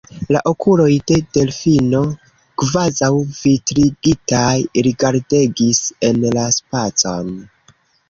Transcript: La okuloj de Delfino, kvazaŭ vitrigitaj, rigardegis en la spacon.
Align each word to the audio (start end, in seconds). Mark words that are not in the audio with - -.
La 0.35 0.39
okuloj 0.51 0.87
de 1.11 1.17
Delfino, 1.37 1.99
kvazaŭ 2.63 3.11
vitrigitaj, 3.43 4.49
rigardegis 4.91 5.87
en 6.13 6.23
la 6.39 6.51
spacon. 6.61 7.35